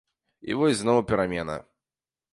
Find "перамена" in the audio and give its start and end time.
1.13-1.61